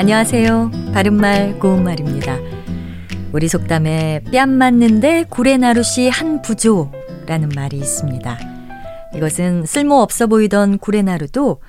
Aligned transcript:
안녕하세요. 0.00 0.70
바른말 0.94 1.58
고운말입니다. 1.58 2.38
우리 3.34 3.48
속담에 3.48 4.24
뺨 4.32 4.48
맞는데 4.48 5.26
구레나룻이 5.28 6.08
한 6.08 6.40
부조라는 6.40 7.50
말이 7.54 7.76
있습니다. 7.76 8.38
이것은 9.14 9.66
쓸모 9.66 9.96
없어 9.96 10.26
보이던 10.26 10.78
구레나루도 10.78 11.60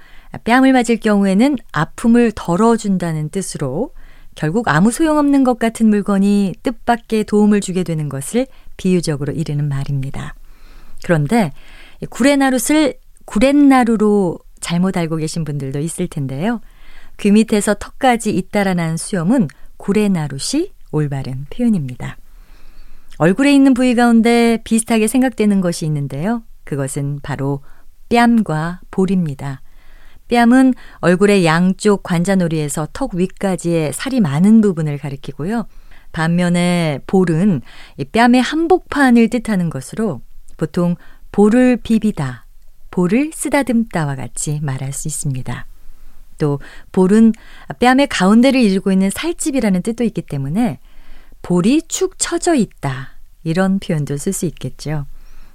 뺨을 0.46 0.72
맞을 0.72 0.96
경우에는 1.02 1.58
아픔을 1.74 2.32
덜어준다는 2.34 3.28
뜻으로 3.32 3.92
결국 4.34 4.70
아무 4.70 4.92
소용없는 4.92 5.44
것 5.44 5.60
같은 5.60 5.90
물건이 5.90 6.54
뜻밖의 6.64 7.26
도움을 7.26 7.60
주게 7.60 7.84
되는 7.84 8.08
것을 8.08 8.48
비유적으로 8.78 9.34
이르는 9.34 9.68
말입니다. 9.68 10.36
그런데 11.04 11.52
구레나룻을 12.10 12.94
구렛나루로 13.26 14.40
잘못 14.62 14.96
알고 14.96 15.18
계신 15.18 15.44
분들도 15.44 15.80
있을 15.80 16.08
텐데요. 16.08 16.62
귀 17.22 17.30
밑에서 17.30 17.76
턱까지 17.76 18.36
잇따라난 18.36 18.98
수염은 18.98 19.48
구레나룻이 19.78 20.72
올바른 20.92 21.46
표현입니다. 21.52 22.18
얼굴에 23.18 23.54
있는 23.54 23.76
부위 23.76 23.94
가운데 23.94 24.60
비슷하게 24.64 25.06
생각되는 25.06 25.62
것이 25.62 25.86
있는데요. 25.86 26.42
그것은 26.64 27.20
바로 27.22 27.64
뺨과 28.10 28.82
볼입니다. 28.90 29.62
뺨은 30.30 30.74
얼굴의 31.02 31.46
양쪽 31.46 32.02
관자놀이에서 32.02 32.88
턱 32.92 33.14
위까지의 33.14 33.94
살이 33.94 34.20
많은 34.20 34.62
부분을 34.62 34.98
가리키고요. 34.98 35.68
반면에 36.14 37.02
볼은 37.06 37.62
뺨의 38.12 38.42
한복판을 38.42 39.30
뜻하는 39.30 39.70
것으로 39.70 40.22
보통 40.58 40.96
볼을 41.32 41.78
비비다, 41.78 42.48
볼을 42.90 43.30
쓰다듬다와 43.32 44.16
같이 44.16 44.60
말할 44.64 44.92
수 44.92 45.08
있습니다. 45.08 45.68
또 46.42 46.60
볼은 46.92 47.34
뺨의 47.80 48.08
가운데를 48.08 48.60
이루고 48.60 48.92
있는 48.92 49.12
살집이라는 49.12 49.84
뜻도 49.84 50.04
있기 50.04 50.24
때문에 50.24 50.80
볼이 51.44 51.84
축 51.88 52.16
처져 52.18 52.56
있다. 52.56 53.12
이런 53.44 53.78
표현도 53.80 54.18
쓸 54.18 54.34
수 54.34 54.48
있겠죠. 54.48 55.06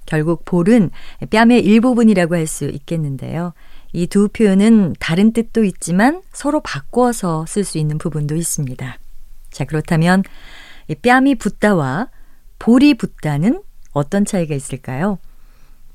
결국 0.06 0.44
볼은 0.44 0.90
뺨의 1.30 1.64
일부분이라고 1.64 2.36
할 2.36 2.46
수 2.46 2.66
있겠는데요. 2.66 3.52
이 3.92 4.06
두 4.06 4.28
표현은 4.28 4.94
다른 5.00 5.32
뜻도 5.32 5.64
있지만 5.64 6.22
서로 6.32 6.60
바꿔서 6.60 7.44
쓸 7.46 7.64
수 7.64 7.78
있는 7.78 7.98
부분도 7.98 8.36
있습니다. 8.36 8.98
자, 9.50 9.64
그렇다면 9.64 10.22
이 10.88 10.94
뺨이 10.94 11.34
붓다와 11.34 12.08
볼이 12.60 12.94
붓다는 12.94 13.62
어떤 13.92 14.24
차이가 14.24 14.54
있을까요? 14.54 15.18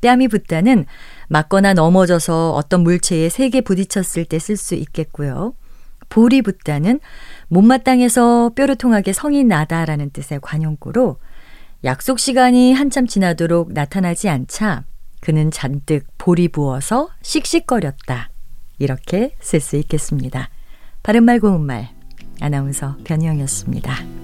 뺨이 0.01 0.27
붓다는 0.27 0.85
맞거나 1.29 1.73
넘어져서 1.73 2.51
어떤 2.53 2.81
물체에 2.81 3.29
세게 3.29 3.61
부딪혔을 3.61 4.25
때 4.25 4.37
쓸 4.37 4.57
수 4.57 4.75
있겠고요. 4.75 5.53
볼이 6.09 6.41
붓다는 6.41 6.99
못마땅해서 7.47 8.51
뾰루통하게 8.55 9.13
성이 9.13 9.43
나다라는 9.43 10.09
뜻의 10.11 10.39
관용구로 10.41 11.17
약속 11.83 12.19
시간이 12.19 12.73
한참 12.73 13.07
지나도록 13.07 13.71
나타나지 13.71 14.27
않자 14.27 14.83
그는 15.21 15.51
잔뜩 15.51 16.05
볼이 16.17 16.47
부어서 16.49 17.09
씩씩거렸다. 17.21 18.29
이렇게 18.79 19.35
쓸 19.39 19.59
수 19.59 19.77
있겠습니다. 19.77 20.49
바른말 21.03 21.39
고운말 21.39 21.89
아나운서 22.41 22.97
변희영이었습니다. 23.03 24.20